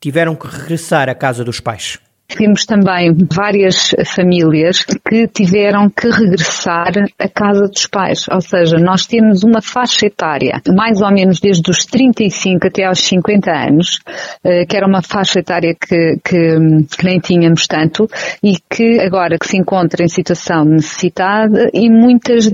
tiveram 0.00 0.34
que 0.34 0.46
regressar 0.46 1.08
à 1.08 1.14
casa 1.14 1.42
dos 1.42 1.60
pais. 1.60 1.98
Temos 2.28 2.66
também 2.66 3.14
várias 3.32 3.94
famílias 4.04 4.84
que 4.84 5.28
tiveram 5.28 5.88
que 5.88 6.08
regressar 6.08 6.92
à 7.18 7.28
casa 7.28 7.68
dos 7.68 7.86
pais, 7.86 8.26
ou 8.30 8.40
seja, 8.40 8.78
nós 8.78 9.06
temos 9.06 9.42
uma 9.42 9.62
faixa 9.62 10.06
etária, 10.06 10.60
mais 10.74 11.00
ou 11.00 11.10
menos 11.10 11.40
desde 11.40 11.70
os 11.70 11.84
35 11.86 12.66
até 12.66 12.84
aos 12.84 12.98
50 13.00 13.50
anos, 13.50 14.00
eh, 14.44 14.66
que 14.66 14.76
era 14.76 14.86
uma 14.86 15.02
faixa 15.02 15.38
etária 15.38 15.74
que, 15.74 16.18
que, 16.24 16.58
que 16.96 17.04
nem 17.04 17.18
tínhamos 17.20 17.66
tanto 17.66 18.08
e 18.42 18.56
que 18.68 19.00
agora 19.00 19.38
que 19.38 19.46
se 19.46 19.56
encontra 19.56 20.04
em 20.04 20.08
situação 20.08 20.64
de 20.64 20.70
necessidade 20.70 21.70
e 21.72 21.88
muitas 21.88 22.50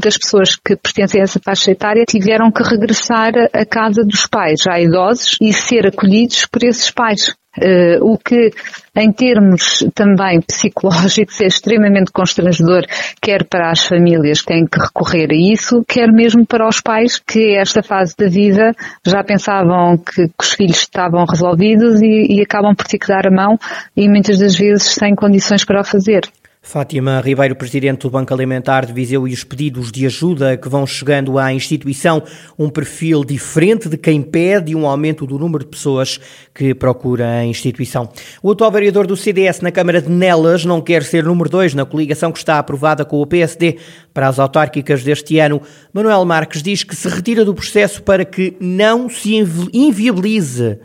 das 0.00 0.16
pessoas 0.18 0.56
que 0.56 0.76
pertencem 0.76 1.20
a 1.20 1.24
essa 1.24 1.40
faixa 1.42 1.70
etária 1.70 2.04
tiveram 2.04 2.50
que 2.50 2.62
regressar 2.62 3.32
à 3.52 3.64
casa 3.64 4.04
dos 4.04 4.26
pais, 4.26 4.60
já 4.62 4.78
idosos, 4.78 5.36
e 5.40 5.52
ser 5.52 5.86
acolhidos 5.86 6.46
por 6.46 6.62
esses 6.64 6.90
pais. 6.90 7.34
Uh, 7.58 8.12
o 8.12 8.16
que, 8.16 8.50
em 8.96 9.12
termos 9.12 9.84
também 9.94 10.40
psicológicos, 10.40 11.40
é 11.40 11.46
extremamente 11.46 12.12
constrangedor, 12.12 12.82
quer 13.20 13.44
para 13.44 13.70
as 13.70 13.84
famílias 13.84 14.40
que 14.40 14.48
têm 14.48 14.66
que 14.66 14.78
recorrer 14.78 15.30
a 15.30 15.34
isso, 15.34 15.84
quer 15.86 16.12
mesmo 16.12 16.46
para 16.46 16.68
os 16.68 16.80
pais 16.80 17.18
que, 17.18 17.56
esta 17.56 17.82
fase 17.82 18.14
da 18.16 18.28
vida, 18.28 18.72
já 19.04 19.22
pensavam 19.24 19.98
que, 19.98 20.28
que 20.28 20.34
os 20.40 20.52
filhos 20.52 20.78
estavam 20.78 21.24
resolvidos 21.24 22.00
e, 22.00 22.36
e 22.36 22.40
acabam 22.40 22.74
por 22.74 22.86
ter 22.86 22.98
que 22.98 23.08
dar 23.08 23.26
a 23.26 23.30
mão 23.30 23.58
e 23.96 24.08
muitas 24.08 24.38
das 24.38 24.56
vezes 24.56 24.94
têm 24.94 25.14
condições 25.14 25.64
para 25.64 25.80
o 25.80 25.84
fazer. 25.84 26.22
Fátima 26.68 27.22
Ribeiro, 27.22 27.56
presidente 27.56 28.02
do 28.02 28.10
Banco 28.10 28.34
Alimentar 28.34 28.84
de 28.84 28.92
Viseu 28.92 29.26
e 29.26 29.32
os 29.32 29.42
pedidos 29.42 29.90
de 29.90 30.04
ajuda 30.04 30.54
que 30.54 30.68
vão 30.68 30.86
chegando 30.86 31.38
à 31.38 31.50
instituição, 31.50 32.22
um 32.58 32.68
perfil 32.68 33.24
diferente 33.24 33.88
de 33.88 33.96
quem 33.96 34.20
pede 34.20 34.76
um 34.76 34.86
aumento 34.86 35.26
do 35.26 35.38
número 35.38 35.64
de 35.64 35.70
pessoas 35.70 36.20
que 36.54 36.74
procura 36.74 37.26
a 37.26 37.46
instituição. 37.46 38.10
O 38.42 38.50
atual 38.50 38.70
vereador 38.70 39.06
do 39.06 39.16
CDS 39.16 39.62
na 39.62 39.72
Câmara 39.72 40.02
de 40.02 40.10
Nelas 40.10 40.66
não 40.66 40.82
quer 40.82 41.04
ser 41.04 41.24
número 41.24 41.48
dois 41.48 41.72
na 41.72 41.86
coligação 41.86 42.30
que 42.30 42.38
está 42.38 42.58
aprovada 42.58 43.02
com 43.02 43.22
o 43.22 43.26
PSD 43.26 43.78
para 44.12 44.28
as 44.28 44.38
autárquicas 44.38 45.02
deste 45.02 45.38
ano. 45.38 45.62
Manuel 45.90 46.22
Marques 46.26 46.62
diz 46.62 46.84
que 46.84 46.94
se 46.94 47.08
retira 47.08 47.46
do 47.46 47.54
processo 47.54 48.02
para 48.02 48.26
que 48.26 48.54
não 48.60 49.08
se 49.08 49.36
inviabilize 49.72 50.78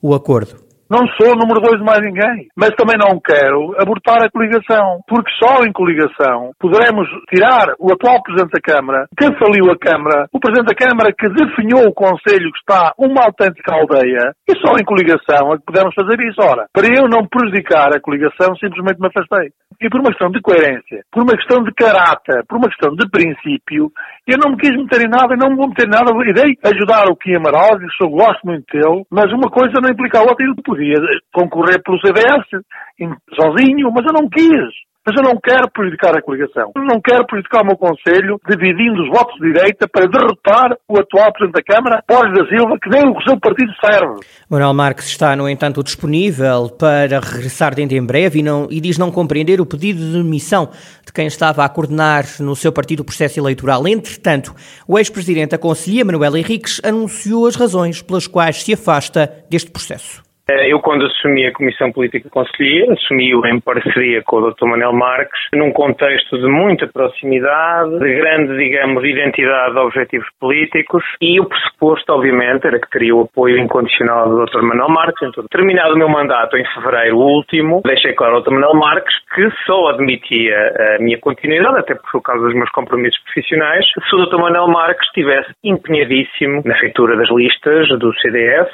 o 0.00 0.14
acordo. 0.14 0.65
Não 0.88 1.02
sou 1.18 1.34
o 1.34 1.36
número 1.36 1.60
dois 1.60 1.78
de 1.78 1.84
mais 1.84 1.98
ninguém, 2.00 2.46
mas 2.56 2.70
também 2.78 2.94
não 2.94 3.18
quero 3.18 3.74
abortar 3.76 4.22
a 4.22 4.30
coligação, 4.30 5.02
porque 5.08 5.32
só 5.34 5.64
em 5.64 5.72
coligação 5.72 6.52
poderemos 6.60 7.08
tirar 7.28 7.74
o 7.80 7.92
atual 7.92 8.22
Presidente 8.22 8.52
da 8.52 8.60
Câmara, 8.62 9.06
que 9.18 9.26
faliu 9.34 9.66
a 9.72 9.78
Câmara, 9.78 10.26
o 10.32 10.38
Presidente 10.38 10.70
da 10.70 10.78
Câmara 10.78 11.12
que 11.12 11.28
definhou 11.28 11.88
o 11.88 11.94
Conselho 11.94 12.52
que 12.52 12.58
está 12.62 12.92
uma 12.96 13.24
autêntica 13.24 13.74
aldeia, 13.74 14.30
e 14.46 14.54
só 14.62 14.78
em 14.78 14.84
coligação 14.84 15.52
é 15.52 15.58
que 15.58 15.66
podemos 15.66 15.92
fazer 15.92 16.20
isso. 16.22 16.40
Ora, 16.40 16.66
para 16.72 16.86
eu 16.86 17.08
não 17.08 17.26
prejudicar 17.26 17.90
a 17.90 18.00
coligação, 18.00 18.54
simplesmente 18.54 19.00
me 19.00 19.08
afastei. 19.08 19.50
E 19.82 19.90
por 19.90 20.00
uma 20.00 20.10
questão 20.10 20.30
de 20.30 20.40
coerência, 20.40 21.02
por 21.12 21.22
uma 21.22 21.36
questão 21.36 21.62
de 21.62 21.72
caráter, 21.74 22.46
por 22.48 22.58
uma 22.58 22.68
questão 22.68 22.94
de 22.94 23.10
princípio, 23.10 23.90
eu 24.26 24.38
não 24.38 24.52
me 24.52 24.56
quis 24.56 24.70
meter 24.70 25.04
em 25.04 25.10
nada 25.10 25.34
e 25.34 25.36
não 25.36 25.50
me 25.50 25.56
vou 25.56 25.68
meter 25.68 25.86
em 25.86 25.90
nada. 25.90 26.14
Irei 26.24 26.56
ajudar 26.64 27.10
o 27.10 27.16
Kim 27.16 27.36
Amaral, 27.36 27.76
que 27.76 28.04
eu 28.04 28.08
gosto 28.08 28.40
muito 28.46 28.64
dele, 28.72 29.04
mas 29.10 29.30
uma 29.32 29.50
coisa 29.50 29.74
não 29.82 29.90
implica 29.90 30.18
a 30.18 30.22
outra. 30.22 30.46
Eu 30.46 30.54
podia 30.76 30.96
concorrer 31.32 31.82
pelo 31.82 31.98
CDS 32.00 32.44
sozinho, 33.34 33.90
mas 33.92 34.04
eu 34.06 34.12
não 34.12 34.28
quis. 34.28 34.86
Mas 35.08 35.14
eu 35.16 35.22
não 35.22 35.38
quero 35.40 35.70
prejudicar 35.70 36.18
a 36.18 36.20
coligação. 36.20 36.72
Eu 36.74 36.82
não 36.82 37.00
quero 37.00 37.24
prejudicar 37.26 37.62
o 37.62 37.66
meu 37.66 37.76
Conselho 37.76 38.40
dividindo 38.44 39.04
os 39.04 39.08
votos 39.08 39.36
de 39.36 39.52
direita 39.52 39.86
para 39.86 40.08
derrotar 40.08 40.76
o 40.88 40.98
atual 40.98 41.32
Presidente 41.32 41.62
da 41.64 41.74
Câmara, 41.74 42.02
Borges 42.08 42.34
da 42.34 42.48
Silva, 42.48 42.76
que 42.82 42.90
nem 42.90 43.08
o 43.08 43.22
seu 43.22 43.38
partido 43.38 43.70
serve. 43.80 44.26
Manuel 44.50 44.74
Marques 44.74 45.06
está, 45.06 45.36
no 45.36 45.48
entanto, 45.48 45.80
disponível 45.84 46.68
para 46.70 47.20
regressar 47.20 47.72
dentro 47.72 47.96
em 47.96 48.04
breve 48.04 48.40
e, 48.40 48.42
não, 48.42 48.66
e 48.68 48.80
diz 48.80 48.98
não 48.98 49.12
compreender 49.12 49.60
o 49.60 49.66
pedido 49.66 50.00
de 50.00 50.12
demissão 50.24 50.70
de 51.06 51.12
quem 51.12 51.28
estava 51.28 51.64
a 51.64 51.68
coordenar 51.68 52.24
no 52.40 52.56
seu 52.56 52.72
partido 52.72 53.00
o 53.00 53.04
processo 53.04 53.38
eleitoral. 53.38 53.86
Entretanto, 53.86 54.56
o 54.88 54.98
ex-presidente 54.98 55.50
da 55.50 55.58
Conselhia, 55.58 56.04
Manuel 56.04 56.36
Henriques, 56.36 56.80
anunciou 56.84 57.46
as 57.46 57.54
razões 57.54 58.02
pelas 58.02 58.26
quais 58.26 58.64
se 58.64 58.72
afasta 58.72 59.32
deste 59.48 59.70
processo. 59.70 60.25
Eh, 60.48 60.72
eu, 60.72 60.78
quando 60.78 61.04
assumi 61.06 61.44
a 61.44 61.52
Comissão 61.52 61.90
Política 61.90 62.30
Conselhia, 62.30 62.92
assumi-o 62.92 63.44
em 63.46 63.58
parceria 63.58 64.22
com 64.22 64.36
o 64.36 64.50
Dr. 64.52 64.66
Manel 64.66 64.92
Marques, 64.92 65.40
num 65.52 65.72
contexto 65.72 66.38
de 66.38 66.46
muita 66.46 66.86
proximidade, 66.86 67.98
de 67.98 68.14
grande, 68.14 68.56
digamos, 68.56 69.02
identidade 69.02 69.74
de 69.74 69.80
objetivos 69.80 70.28
políticos 70.38 71.02
e 71.20 71.40
o 71.40 71.46
pressuposto, 71.46 72.12
obviamente, 72.12 72.64
era 72.64 72.78
que 72.78 72.88
teria 72.90 73.16
o 73.16 73.22
apoio 73.22 73.58
incondicional 73.58 74.28
do 74.28 74.44
Dr. 74.44 74.62
Manel 74.62 74.88
Marques. 74.88 75.28
Então, 75.28 75.44
terminado 75.50 75.94
o 75.94 75.98
meu 75.98 76.08
mandato 76.08 76.56
em 76.56 76.64
fevereiro 76.74 77.18
último, 77.18 77.82
deixei 77.84 78.12
claro 78.12 78.36
ao 78.36 78.42
Dr. 78.42 78.52
Manel 78.52 78.74
Marques 78.74 79.16
que 79.34 79.50
só 79.66 79.88
admitia 79.88 80.56
a 80.94 81.02
minha 81.02 81.18
continuidade, 81.18 81.80
até 81.80 81.96
por 81.96 82.22
causa 82.22 82.44
dos 82.44 82.54
meus 82.54 82.70
compromissos 82.70 83.20
profissionais, 83.24 83.84
se 83.84 84.14
o 84.14 84.24
Dr. 84.24 84.38
Manel 84.38 84.68
Marques 84.68 85.08
estivesse 85.08 85.50
empenhadíssimo 85.64 86.62
na 86.64 86.78
feitura 86.78 87.16
das 87.16 87.28
listas 87.30 87.88
do 87.98 88.14
CDS, 88.20 88.70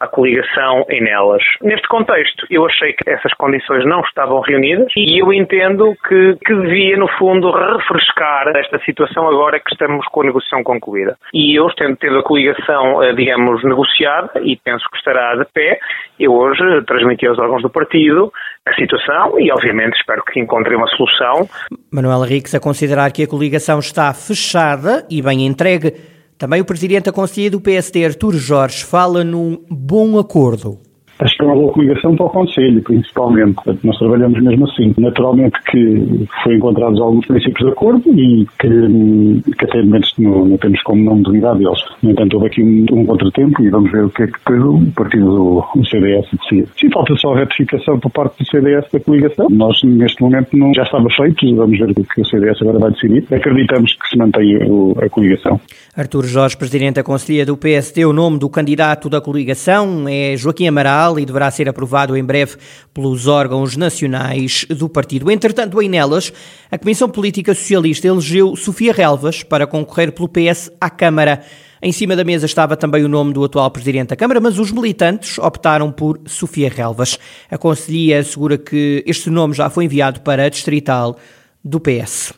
a 0.00 0.08
coligação 0.08 0.84
nelas. 1.00 1.42
Neste 1.62 1.86
contexto, 1.88 2.46
eu 2.50 2.64
achei 2.66 2.92
que 2.92 3.08
essas 3.08 3.32
condições 3.34 3.84
não 3.84 4.00
estavam 4.00 4.40
reunidas 4.40 4.88
e 4.96 5.20
eu 5.20 5.32
entendo 5.32 5.94
que, 6.08 6.36
que 6.44 6.54
devia, 6.54 6.96
no 6.96 7.08
fundo, 7.18 7.50
refrescar 7.50 8.48
esta 8.56 8.78
situação 8.80 9.28
agora 9.28 9.60
que 9.60 9.72
estamos 9.72 10.06
com 10.06 10.22
a 10.22 10.24
negociação 10.26 10.62
concluída. 10.62 11.16
E 11.32 11.58
eu, 11.58 11.68
tendo, 11.76 11.96
tendo 11.96 12.18
a 12.18 12.22
coligação, 12.22 13.02
eh, 13.02 13.12
digamos, 13.14 13.62
negociada, 13.64 14.40
e 14.42 14.56
penso 14.56 14.84
que 14.90 14.96
estará 14.98 15.36
de 15.36 15.44
pé, 15.52 15.78
eu 16.18 16.32
hoje 16.32 16.62
transmiti 16.86 17.26
aos 17.26 17.38
órgãos 17.38 17.62
do 17.62 17.70
partido 17.70 18.32
a 18.66 18.74
situação 18.74 19.38
e, 19.38 19.50
obviamente, 19.52 19.96
espero 19.96 20.22
que 20.24 20.40
encontrem 20.40 20.76
uma 20.76 20.88
solução. 20.88 21.48
Manuel 21.92 22.24
Henriques 22.24 22.54
a 22.54 22.60
considerar 22.60 23.12
que 23.12 23.22
a 23.22 23.28
coligação 23.28 23.78
está 23.78 24.12
fechada 24.12 25.06
e 25.08 25.22
bem 25.22 25.46
entregue. 25.46 25.94
Também 26.38 26.60
o 26.60 26.66
presidente 26.66 27.04
da 27.04 27.12
Conselhia 27.12 27.50
do 27.50 27.60
PSD, 27.60 28.04
Artur 28.04 28.34
Jorge, 28.34 28.84
fala 28.84 29.24
num 29.24 29.64
bom 29.70 30.18
acordo. 30.18 30.85
Acho 31.18 31.36
que 31.36 31.42
é 31.42 31.46
uma 31.46 31.54
boa 31.54 31.72
coligação 31.72 32.14
para 32.14 32.26
o 32.26 32.30
Conselho, 32.30 32.82
principalmente. 32.82 33.56
Nós 33.82 33.98
trabalhamos 33.98 34.42
mesmo 34.42 34.64
assim. 34.68 34.94
Naturalmente 34.98 35.58
que 35.70 36.26
foi 36.42 36.56
encontrados 36.56 37.00
alguns 37.00 37.26
princípios 37.26 37.66
de 37.66 37.72
acordo 37.72 38.02
e 38.12 38.46
que, 38.58 39.52
que 39.56 39.64
até 39.64 39.82
momentos 39.82 40.12
não, 40.18 40.44
não, 40.44 40.58
temos 40.58 40.82
como 40.82 41.02
não 41.02 41.22
duvidar 41.22 41.56
deles. 41.56 41.78
No 42.02 42.10
entanto, 42.10 42.34
houve 42.34 42.48
aqui 42.48 42.62
um, 42.62 42.84
um 42.92 43.06
contratempo 43.06 43.62
e 43.62 43.70
vamos 43.70 43.90
ver 43.90 44.04
o 44.04 44.10
que 44.10 44.24
é 44.24 44.26
que 44.26 44.32
depois 44.32 44.62
o 44.62 44.92
partido 44.92 45.26
do 45.26 45.84
CDS 45.86 46.26
decide. 46.32 46.68
Sim, 46.78 46.90
falta 46.90 47.14
só 47.16 47.32
a 47.32 47.38
retificação 47.38 47.98
por 47.98 48.10
parte 48.10 48.44
do 48.44 48.50
CDS 48.50 48.84
da 48.92 49.00
coligação. 49.00 49.46
Nós, 49.50 49.82
neste 49.84 50.22
momento, 50.22 50.56
não, 50.56 50.72
já 50.74 50.82
estava 50.82 51.08
feito. 51.16 51.56
Vamos 51.56 51.78
ver 51.78 51.90
o 51.90 51.94
que 51.94 52.20
o 52.20 52.26
CDS 52.26 52.60
agora 52.60 52.78
vai 52.78 52.90
decidir. 52.90 53.24
Acreditamos 53.32 53.94
que 53.94 54.08
se 54.08 54.18
mantém 54.18 54.58
a 55.02 55.08
coligação. 55.08 55.58
Artur 55.96 56.26
Jorge, 56.26 56.56
presidente 56.56 56.96
da 56.96 57.02
Conselhia 57.02 57.46
do 57.46 57.56
PSD, 57.56 58.04
o 58.04 58.12
nome 58.12 58.38
do 58.38 58.50
candidato 58.50 59.08
da 59.08 59.20
coligação 59.20 60.04
é 60.08 60.36
Joaquim 60.36 60.68
Amaral 60.68 61.05
e 61.18 61.24
deverá 61.24 61.50
ser 61.50 61.68
aprovado 61.68 62.16
em 62.16 62.24
breve 62.24 62.56
pelos 62.92 63.26
órgãos 63.26 63.76
nacionais 63.76 64.66
do 64.68 64.88
partido. 64.88 65.30
Entretanto, 65.30 65.80
em 65.80 65.88
Nelas, 65.88 66.32
a 66.70 66.76
Comissão 66.76 67.08
Política 67.08 67.54
Socialista 67.54 68.08
elegeu 68.08 68.56
Sofia 68.56 68.92
Relvas 68.92 69.42
para 69.42 69.66
concorrer 69.66 70.12
pelo 70.12 70.28
PS 70.28 70.70
à 70.80 70.90
Câmara. 70.90 71.42
Em 71.80 71.92
cima 71.92 72.16
da 72.16 72.24
mesa 72.24 72.46
estava 72.46 72.76
também 72.76 73.04
o 73.04 73.08
nome 73.08 73.32
do 73.32 73.44
atual 73.44 73.70
Presidente 73.70 74.08
da 74.08 74.16
Câmara, 74.16 74.40
mas 74.40 74.58
os 74.58 74.72
militantes 74.72 75.38
optaram 75.38 75.92
por 75.92 76.18
Sofia 76.26 76.68
Relvas. 76.68 77.18
A 77.50 77.56
Conselhia 77.58 78.18
assegura 78.20 78.58
que 78.58 79.04
este 79.06 79.30
nome 79.30 79.54
já 79.54 79.70
foi 79.70 79.84
enviado 79.84 80.20
para 80.20 80.44
a 80.44 80.48
Distrital 80.48 81.16
do 81.62 81.78
PS. 81.78 82.32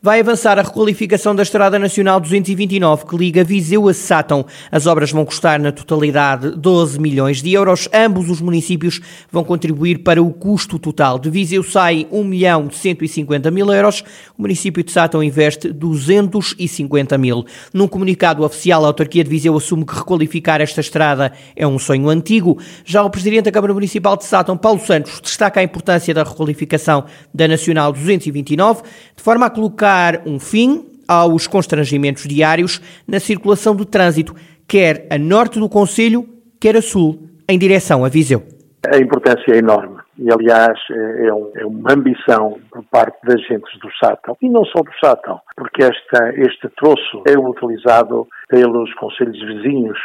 Vai 0.00 0.20
avançar 0.20 0.60
a 0.60 0.62
requalificação 0.62 1.34
da 1.34 1.42
Estrada 1.42 1.76
Nacional 1.76 2.20
229 2.20 3.04
que 3.04 3.16
liga 3.16 3.42
Viseu 3.42 3.88
a 3.88 3.92
Sátão. 3.92 4.46
As 4.70 4.86
obras 4.86 5.10
vão 5.10 5.24
custar 5.24 5.58
na 5.58 5.72
totalidade 5.72 6.52
12 6.52 7.00
milhões 7.00 7.42
de 7.42 7.52
euros. 7.52 7.88
Ambos 7.92 8.30
os 8.30 8.40
municípios 8.40 9.00
vão 9.28 9.42
contribuir 9.42 9.98
para 10.04 10.22
o 10.22 10.32
custo 10.32 10.78
total. 10.78 11.18
De 11.18 11.28
Viseu 11.28 11.64
sai 11.64 12.06
1 12.12 12.22
milhão 12.22 12.68
de 12.68 12.76
150 12.76 13.50
mil 13.50 13.72
euros. 13.72 14.04
O 14.38 14.42
município 14.42 14.84
de 14.84 14.92
Sátão 14.92 15.20
investe 15.20 15.72
250 15.72 17.18
mil. 17.18 17.44
Num 17.74 17.88
comunicado 17.88 18.44
oficial, 18.44 18.84
a 18.84 18.86
autarquia 18.86 19.24
de 19.24 19.30
Viseu 19.30 19.56
assume 19.56 19.84
que 19.84 19.96
requalificar 19.96 20.60
esta 20.60 20.80
estrada 20.80 21.32
é 21.56 21.66
um 21.66 21.76
sonho 21.76 22.08
antigo. 22.08 22.56
Já 22.84 23.02
o 23.02 23.10
presidente 23.10 23.46
da 23.46 23.50
Câmara 23.50 23.74
Municipal 23.74 24.16
de 24.16 24.24
Sátão, 24.26 24.56
Paulo 24.56 24.78
Santos, 24.78 25.20
destaca 25.20 25.58
a 25.58 25.64
importância 25.64 26.14
da 26.14 26.22
requalificação 26.22 27.04
da 27.34 27.48
Nacional 27.48 27.92
229, 27.92 28.82
de 29.16 29.22
forma 29.24 29.46
a 29.46 29.50
colocar 29.50 29.87
colocar 29.88 30.20
um 30.26 30.38
fim 30.38 30.84
aos 31.08 31.46
constrangimentos 31.46 32.24
diários 32.24 32.78
na 33.08 33.18
circulação 33.18 33.74
do 33.74 33.86
trânsito, 33.86 34.34
quer 34.66 35.06
a 35.10 35.16
norte 35.16 35.58
do 35.58 35.68
Conselho, 35.68 36.28
quer 36.60 36.76
a 36.76 36.82
sul, 36.82 37.22
em 37.48 37.58
direção 37.58 38.04
a 38.04 38.08
Viseu. 38.08 38.42
A 38.86 38.98
importância 38.98 39.50
é 39.54 39.56
enorme 39.56 39.96
e, 40.18 40.30
aliás, 40.30 40.78
é, 40.90 41.32
um, 41.32 41.50
é, 41.56 41.64
uma 41.64 41.92
ambição 41.94 42.58
por 42.70 42.84
parte 42.90 43.16
das 43.24 43.40
gentes 43.46 43.78
do 43.80 43.88
Sátão, 43.98 44.36
e 44.42 44.50
não 44.50 44.64
só 44.66 44.82
do 44.82 44.90
Sátão, 45.02 45.40
porque 45.56 45.82
esta, 45.82 46.34
este 46.36 46.68
troço 46.76 47.22
é 47.26 47.38
utilizado 47.38 48.26
pelos 48.48 48.92
conselhos 48.94 49.38
vizinhos 49.38 49.98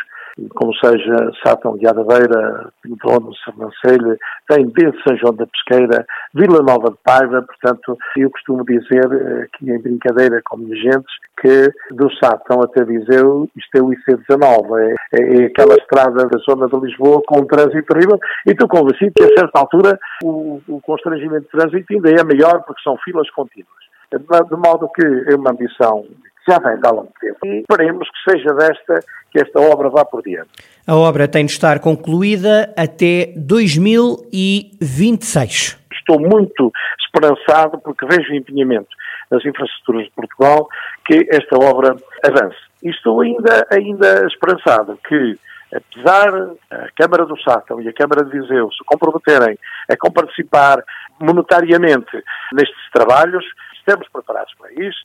como 0.55 0.73
seja 0.75 1.31
Sátão 1.45 1.77
de 1.77 1.87
Adaveira, 1.87 2.71
Pintono, 2.81 3.31
Sernancelho, 3.35 4.17
tem 4.47 4.65
desde 4.67 5.01
São 5.03 5.17
João 5.17 5.35
da 5.35 5.45
Pesqueira, 5.45 6.05
Vila 6.33 6.63
Nova 6.63 6.89
de 6.89 6.97
Paiva, 7.03 7.43
portanto, 7.43 7.97
eu 8.17 8.29
costumo 8.31 8.65
dizer 8.65 9.07
eh, 9.11 9.43
aqui 9.43 9.69
em 9.69 9.79
brincadeira 9.79 10.41
com 10.43 10.57
minhas 10.57 10.79
gentes 10.79 11.13
que 11.39 11.71
do 11.91 12.11
Sátão 12.15 12.61
até 12.61 12.83
Viseu 12.83 13.47
isto 13.55 13.75
é 13.75 13.81
o 13.81 13.89
IC19, 13.89 14.79
é, 14.79 14.95
é, 15.13 15.43
é, 15.43 15.45
aquela 15.45 15.75
estrada 15.75 16.25
da 16.25 16.39
zona 16.39 16.67
de 16.67 16.79
Lisboa 16.79 17.21
com 17.27 17.39
um 17.39 17.45
trânsito 17.45 17.93
terrível 17.93 18.19
e 18.45 18.51
estou 18.51 18.67
convencido 18.67 19.13
que 19.15 19.23
a 19.23 19.39
certa 19.39 19.59
altura 19.59 19.99
o, 20.23 20.61
o 20.67 20.81
constrangimento 20.81 21.43
de 21.43 21.49
trânsito 21.49 21.93
ainda 21.93 22.09
é 22.09 22.23
maior 22.23 22.63
porque 22.63 22.81
são 22.81 22.97
filas 22.97 23.29
contínuas. 23.31 23.83
De 24.11 24.55
modo 24.55 24.89
que 24.89 25.03
é 25.31 25.35
uma 25.35 25.51
ambição 25.51 26.05
já 26.47 26.59
vem 26.59 26.79
de 26.79 26.87
há 26.87 26.91
longo 26.91 27.11
tempo. 27.19 27.39
E 27.45 27.59
esperemos 27.59 28.07
que 28.09 28.31
seja 28.31 28.53
desta 28.53 29.03
que 29.31 29.39
esta 29.39 29.59
obra 29.59 29.89
vá 29.89 30.05
por 30.05 30.21
diante. 30.21 30.51
A 30.85 30.95
obra 30.95 31.27
tem 31.27 31.45
de 31.45 31.51
estar 31.51 31.79
concluída 31.79 32.71
até 32.77 33.33
2026. 33.35 35.79
Estou 35.91 36.19
muito 36.19 36.71
esperançado 37.05 37.79
porque 37.79 38.05
vejo 38.05 38.31
o 38.31 38.35
empenhamento 38.35 38.89
das 39.31 39.43
infraestruturas 39.45 40.05
de 40.05 40.11
Portugal 40.11 40.67
que 41.05 41.27
esta 41.31 41.57
obra 41.57 41.95
avance. 42.23 42.57
E 42.83 42.89
estou 42.89 43.21
ainda, 43.21 43.65
ainda 43.71 44.27
esperançado 44.27 44.99
que 45.07 45.39
apesar 45.73 46.51
a 46.69 46.87
Câmara 46.95 47.25
do 47.25 47.39
Sátão 47.41 47.81
e 47.81 47.89
a 47.89 47.93
Câmara 47.93 48.23
de 48.23 48.31
Viseu 48.31 48.71
se 48.71 48.83
comprometerem 48.85 49.57
a 49.89 50.11
participar 50.11 50.83
monetariamente 51.19 52.23
nestes 52.53 52.91
trabalhos, 52.91 53.43
estamos 53.83 54.07
preparados 54.07 54.53
para 54.57 54.71
isso. 54.73 54.99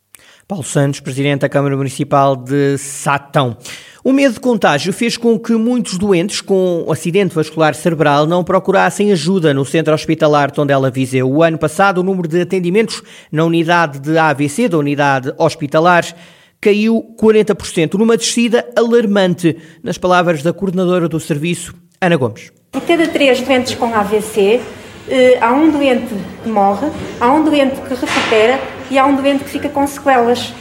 Paulo 0.46 0.64
Santos, 0.64 1.00
Presidente 1.00 1.40
da 1.40 1.48
Câmara 1.48 1.76
Municipal 1.76 2.36
de 2.36 2.78
Satão. 2.78 3.56
O 4.04 4.12
medo 4.12 4.34
de 4.34 4.40
contágio 4.40 4.92
fez 4.92 5.16
com 5.16 5.38
que 5.38 5.52
muitos 5.52 5.98
doentes 5.98 6.40
com 6.40 6.86
acidente 6.90 7.34
vascular 7.34 7.74
cerebral 7.74 8.26
não 8.26 8.44
procurassem 8.44 9.12
ajuda 9.12 9.52
no 9.52 9.64
centro 9.64 9.92
hospitalar 9.92 10.50
Tondela 10.50 10.90
Viseu. 10.90 11.28
O 11.28 11.42
ano 11.42 11.58
passado, 11.58 11.98
o 11.98 12.02
número 12.04 12.28
de 12.28 12.40
atendimentos 12.40 13.02
na 13.30 13.44
unidade 13.44 13.98
de 13.98 14.16
AVC, 14.16 14.68
da 14.68 14.78
unidade 14.78 15.32
hospitalar, 15.36 16.04
caiu 16.60 17.14
40%, 17.20 17.94
numa 17.94 18.16
descida 18.16 18.68
alarmante, 18.76 19.56
nas 19.82 19.98
palavras 19.98 20.42
da 20.42 20.52
coordenadora 20.52 21.08
do 21.08 21.20
serviço, 21.20 21.74
Ana 22.00 22.16
Gomes. 22.16 22.52
Por 22.70 22.82
cada 22.82 23.08
três 23.08 23.40
doentes 23.40 23.74
com 23.74 23.94
AVC, 23.94 24.60
há 25.40 25.52
um 25.52 25.70
doente 25.70 26.14
que 26.42 26.48
morre, 26.48 26.88
há 27.20 27.32
um 27.32 27.42
doente 27.44 27.80
que 27.80 27.94
recupera 27.94 28.58
e 28.90 28.98
há 28.98 29.06
um 29.06 29.16
doente 29.16 29.44
que 29.44 29.50
fica 29.50 29.68
com 29.68 29.86
sequelas. 29.86 30.52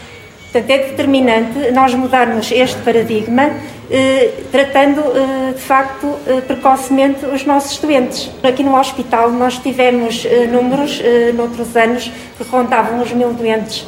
Portanto, 0.52 0.70
é 0.70 0.78
determinante 0.78 1.72
nós 1.74 1.94
mudarmos 1.94 2.52
este 2.52 2.82
paradigma, 2.82 3.52
eh, 3.92 4.32
tratando 4.50 5.02
eh, 5.02 5.54
de 5.54 5.62
facto 5.62 6.08
eh, 6.26 6.42
precocemente 6.42 7.26
os 7.26 7.46
nossos 7.46 7.78
doentes. 7.80 8.32
Aqui 8.42 8.64
no 8.64 8.78
hospital 8.78 9.30
nós 9.30 9.58
tivemos 9.58 10.26
eh, 10.26 10.48
números, 10.48 11.02
eh, 11.04 11.34
noutros 11.34 11.76
anos, 11.76 12.12
que 12.38 12.44
rondavam 12.50 13.02
os 13.02 13.12
mil 13.12 13.34
doentes 13.34 13.86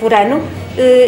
por 0.00 0.12
ano 0.12 0.42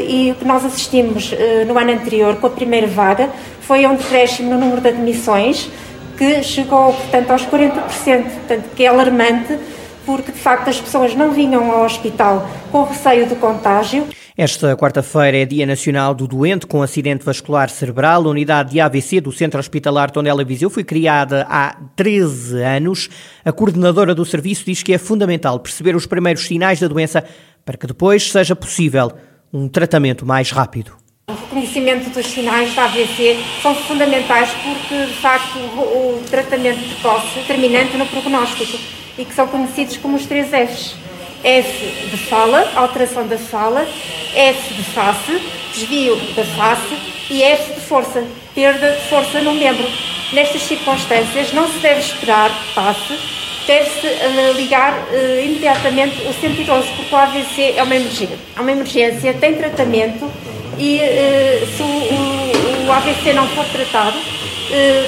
e 0.09 0.31
o 0.31 0.37
que 0.37 0.45
nós 0.45 0.65
assistimos 0.65 1.35
no 1.67 1.77
ano 1.77 1.91
anterior, 1.91 2.37
com 2.37 2.47
a 2.47 2.51
primeira 2.51 2.87
vaga, 2.87 3.29
foi 3.63 3.85
um 3.87 3.97
decréscimo 3.97 4.51
no 4.51 4.61
número 4.61 4.81
de 4.81 4.91
admissões 4.91 5.69
que 6.17 6.43
chegou, 6.43 6.93
portanto, 6.93 7.31
aos 7.31 7.47
40%, 7.47 8.23
portanto, 8.23 8.71
que 8.75 8.85
é 8.85 8.89
alarmante 8.89 9.59
porque 10.05 10.33
de 10.33 10.39
facto 10.39 10.69
as 10.69 10.81
pessoas 10.81 11.15
não 11.15 11.33
vinham 11.33 11.71
ao 11.71 11.85
hospital 11.85 12.49
com 12.71 12.85
receio 12.85 13.29
do 13.29 13.37
contágio. 13.37 14.07
Esta 14.37 14.77
quarta-feira 14.77 15.39
é 15.39 15.45
Dia 15.45 15.65
Nacional 15.65 16.13
do 16.13 16.27
Doente 16.27 16.67
com 16.67 16.83
Acidente 16.83 17.25
Vascular 17.25 17.71
Cerebral. 17.71 18.27
A 18.27 18.31
unidade 18.31 18.73
de 18.73 18.81
AVC 18.81 19.21
do 19.21 19.31
Centro 19.31 19.61
Hospitalar 19.61 20.11
Tondela 20.11 20.45
Viseu 20.45 20.69
foi 20.69 20.83
criada 20.83 21.47
há 21.49 21.77
13 21.95 22.61
anos. 22.61 23.09
A 23.45 23.53
coordenadora 23.53 24.15
do 24.15 24.25
serviço 24.25 24.65
diz 24.67 24.83
que 24.83 24.93
é 24.93 24.99
fundamental 24.99 25.61
perceber 25.61 25.95
os 25.95 26.05
primeiros 26.05 26.47
sinais 26.47 26.81
da 26.81 26.89
doença 26.89 27.25
para 27.65 27.77
que 27.77 27.87
depois 27.87 28.31
seja 28.31 28.57
possível 28.57 29.13
um 29.53 29.69
tratamento 29.69 30.27
mais 30.27 30.51
rápido. 30.51 31.04
O 31.27 31.33
reconhecimento 31.33 32.11
dos 32.11 32.27
sinais 32.27 32.75
da 32.75 32.85
AVC 32.85 33.43
são 33.63 33.75
fundamentais 33.75 34.51
porque, 34.63 35.07
de 35.07 35.15
facto, 35.15 35.59
o, 35.59 36.23
tratamento 36.31 36.87
precoce 36.87 37.39
determinante 37.39 37.97
no 37.97 38.05
prognóstico 38.05 38.79
e 39.17 39.25
que 39.25 39.35
são 39.35 39.47
conhecidos 39.47 39.97
como 39.97 40.17
os 40.17 40.27
três 40.27 40.49
Fs. 40.51 40.95
F 41.43 42.09
de 42.11 42.17
fala, 42.29 42.71
alteração 42.75 43.27
da 43.27 43.39
fala, 43.39 43.89
F 44.35 44.75
de 44.75 44.83
face, 44.83 45.41
desvio 45.73 46.15
da 46.37 46.45
face 46.45 46.95
e 47.31 47.43
F 47.43 47.73
de 47.73 47.81
força, 47.81 48.23
perda 48.55 48.91
de 48.91 49.09
força 49.09 49.41
no 49.41 49.55
membro. 49.55 49.87
Nestas 50.35 50.63
circunstâncias 50.63 51.55
não 51.55 51.67
se 51.73 51.79
deve 51.79 52.01
esperar 52.01 52.51
que 52.51 52.75
passe, 52.75 53.19
deve-se 53.67 54.07
uh, 54.07 54.53
ligar 54.57 54.93
uh, 54.93 55.45
imediatamente 55.45 56.21
o 56.27 56.35
112, 56.35 56.89
porque 56.97 57.15
o 57.15 57.19
AVC 57.19 57.75
é 57.79 57.83
uma 57.83 57.97
emergência. 57.97 58.39
É 58.55 58.61
uma 58.61 58.73
emergência, 58.73 59.33
tem 59.33 59.55
tratamento 59.55 60.31
e 60.79 60.99
uh, 60.99 61.67
se 61.77 61.83
o, 61.83 62.87
o, 62.87 62.93
AVC 62.93 63.33
não 63.33 63.47
for 63.49 63.65
tratado, 63.67 64.19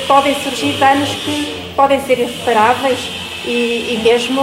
podem 0.07 0.35
surgir 0.43 0.73
danos 0.79 1.09
que 1.09 1.55
podem 1.75 2.01
ser 2.03 2.19
irreparáveis 2.19 2.99
e, 3.45 3.95
e 3.95 4.01
mesmo 4.05 4.43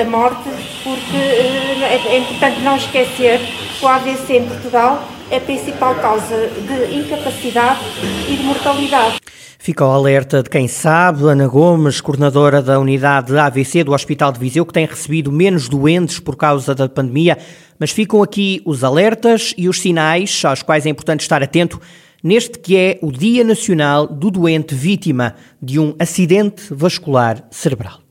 a 0.00 0.04
morte, 0.04 0.48
porque 0.82 1.16
é, 1.16 2.00
é 2.08 2.18
importante 2.18 2.60
não 2.60 2.76
esquecer 2.76 3.38
que 3.78 3.84
o 3.84 3.88
AVC 3.88 4.38
em 4.38 4.46
Portugal 4.46 5.02
é 5.30 5.36
a 5.36 5.40
principal 5.40 5.94
causa 5.96 6.48
de 6.48 6.96
incapacidade 6.96 7.80
e 8.28 8.36
de 8.36 8.42
mortalidade. 8.42 9.20
Fica 9.58 9.84
o 9.84 9.90
alerta 9.90 10.42
de 10.42 10.48
quem 10.48 10.68
sabe, 10.68 11.24
Ana 11.24 11.46
Gomes, 11.46 12.00
coordenadora 12.00 12.62
da 12.62 12.78
unidade 12.78 13.32
de 13.32 13.38
AVC 13.38 13.84
do 13.84 13.92
Hospital 13.92 14.32
de 14.32 14.38
Viseu, 14.38 14.64
que 14.64 14.72
tem 14.72 14.86
recebido 14.86 15.30
menos 15.32 15.68
doentes 15.68 16.20
por 16.20 16.36
causa 16.36 16.74
da 16.74 16.88
pandemia, 16.88 17.36
mas 17.78 17.90
ficam 17.90 18.22
aqui 18.22 18.62
os 18.64 18.84
alertas 18.84 19.52
e 19.58 19.68
os 19.68 19.80
sinais 19.80 20.42
aos 20.44 20.62
quais 20.62 20.86
é 20.86 20.88
importante 20.88 21.20
estar 21.20 21.42
atento 21.42 21.80
neste 22.22 22.58
que 22.58 22.76
é 22.76 22.98
o 23.02 23.12
Dia 23.12 23.44
Nacional 23.44 24.06
do 24.06 24.30
Doente 24.30 24.74
Vítima 24.74 25.34
de 25.60 25.78
um 25.78 25.94
Acidente 25.98 26.62
Vascular 26.70 27.44
Cerebral. 27.50 28.07